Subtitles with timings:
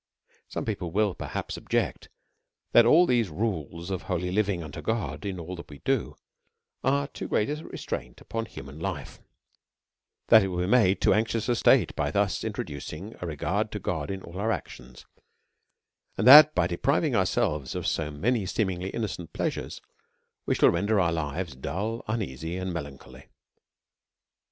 [0.47, 2.07] SOME people will perhaps object^
[2.71, 6.15] that all these rules of holy living unto God^ in all that we do,
[6.83, 9.19] are too great a restraint upon human life;
[10.29, 13.79] that it will be made too anxious a state by thus introducing a regard to
[13.79, 15.05] God in all our actions;
[16.17, 19.81] and that, by depriving our selves of so many seemingly innocent pleasures,
[20.47, 23.27] we shall render our lives dull, uneasy, and melancholy.